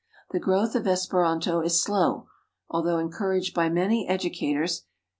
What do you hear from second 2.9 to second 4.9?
encouraged by many educators.